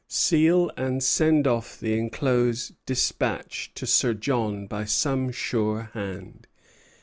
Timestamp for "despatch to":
2.87-3.85